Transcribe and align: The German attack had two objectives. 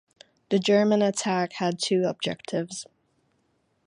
The 0.49 0.57
German 0.57 1.03
attack 1.03 1.53
had 1.57 1.77
two 1.77 2.05
objectives. 2.07 2.87